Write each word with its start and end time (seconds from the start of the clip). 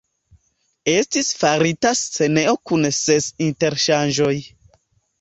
Estis 0.93 1.29
farita 1.41 1.93
scenejo 2.01 2.57
kun 2.71 2.91
ses 3.03 3.31
interŝanĝoj. 3.53 4.37